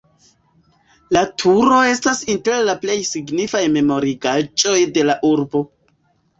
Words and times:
La 1.17 1.21
turo 1.41 1.77
estas 1.89 2.23
inter 2.37 2.57
la 2.71 2.77
plej 2.87 2.97
signifaj 3.11 3.63
memorigaĵoj 3.77 4.77
de 4.99 5.09
la 5.13 5.21
urbo. 5.33 5.67